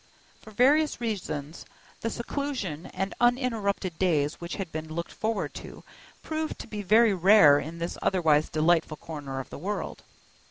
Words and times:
For 0.39 0.49
various 0.49 0.99
reasons, 0.99 1.63
the 1.99 2.09
seclusion 2.09 2.87
and 2.87 3.13
uninterrupted 3.21 3.99
days 3.99 4.41
which 4.41 4.55
had 4.55 4.71
been 4.71 4.91
looked 4.91 5.11
forward 5.11 5.53
to 5.61 5.83
proved 6.23 6.57
to 6.61 6.67
be 6.67 6.81
very 6.81 7.13
rare 7.13 7.59
in 7.59 7.77
this 7.77 7.99
otherwise 8.01 8.49
delightful 8.49 8.97
corner 8.97 9.39
of 9.39 9.51
the 9.51 9.59
world. 9.59 10.01